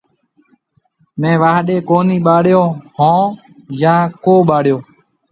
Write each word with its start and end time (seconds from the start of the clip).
ميه 1.19 1.33
واهڏيَ 1.41 1.77
ڪوني 1.89 2.17
ٻاݪيو 2.25 2.63
هيَ 2.97 3.13
يا 3.81 3.95
ڪو 4.23 4.35
ٻاݪيو۔ 4.49 4.77